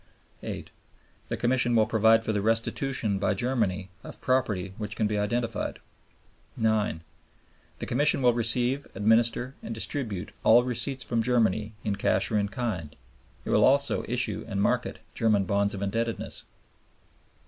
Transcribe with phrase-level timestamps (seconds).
[0.41, 0.71] 8.
[1.27, 5.77] The Commission will provide for the restitution by Germany of property which can be identified.
[6.57, 7.03] 9.
[7.77, 12.49] The Commission will receive, administer, and distribute all receipts from Germany in cash or in
[12.49, 12.95] kind.
[13.45, 16.45] It will also issue and market German bonds of indebtedness.